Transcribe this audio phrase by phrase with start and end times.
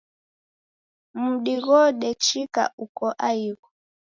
[1.21, 3.67] Mudi ghodechika uko aighu